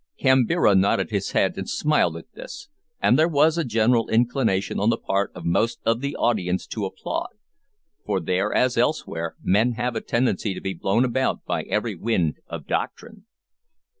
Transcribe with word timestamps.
Kambira 0.19 0.73
nodded 0.73 1.11
his 1.11 1.33
head 1.33 1.59
and 1.59 1.69
smiled 1.69 2.17
at 2.17 2.25
this, 2.33 2.69
and 3.03 3.19
there 3.19 3.27
was 3.27 3.55
a 3.59 3.63
general 3.63 4.09
inclination 4.09 4.79
on 4.79 4.89
the 4.89 4.97
part 4.97 5.31
of 5.35 5.45
most 5.45 5.79
of 5.85 6.01
the 6.01 6.15
audience 6.15 6.65
to 6.65 6.85
applaud, 6.85 7.35
for 8.03 8.19
there, 8.19 8.51
as 8.51 8.79
elsewhere, 8.79 9.35
men 9.43 9.73
have 9.73 9.95
a 9.95 10.01
tendency 10.01 10.55
to 10.55 10.59
be 10.61 10.73
blown 10.73 11.05
about 11.05 11.45
by 11.45 11.61
every 11.65 11.93
wind 11.93 12.39
of 12.47 12.65
doctrine. 12.65 13.27